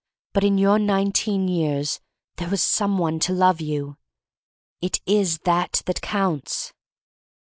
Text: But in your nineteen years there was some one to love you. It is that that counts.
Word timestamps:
But 0.33 0.43
in 0.43 0.57
your 0.57 0.79
nineteen 0.79 1.47
years 1.47 1.99
there 2.37 2.49
was 2.49 2.63
some 2.63 2.97
one 2.97 3.19
to 3.19 3.33
love 3.33 3.61
you. 3.61 3.97
It 4.81 4.99
is 5.05 5.37
that 5.43 5.83
that 5.85 6.01
counts. 6.01 6.73